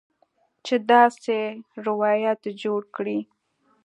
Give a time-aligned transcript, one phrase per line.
[0.65, 1.37] چې داسې
[1.87, 3.19] روایت جوړ کړي